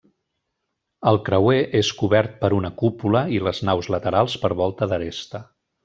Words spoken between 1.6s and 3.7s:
és cobert per una cúpula i les